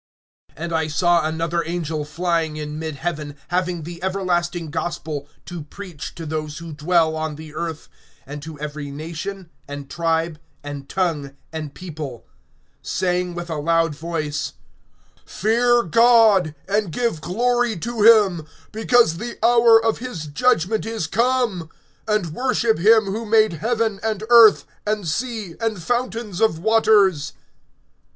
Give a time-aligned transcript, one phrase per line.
[0.57, 6.15] (6)And I saw another angel flying in mid heaven, having the everlasting gospel[14:6] to preach
[6.15, 7.87] to those who dwell on the earth,
[8.25, 12.25] and to every nation, and tribe, and tongue, and people;
[12.83, 14.53] (7)saying with a loud voice:
[15.23, 21.69] Fear God, and give glory to him, because the hour of his judgment is come;
[22.07, 27.33] and worship him who made heaven and earth, and sea, and fountains of waters.